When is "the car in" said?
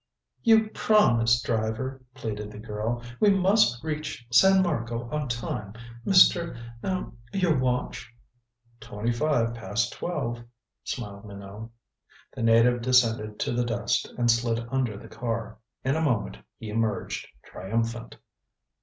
14.97-15.95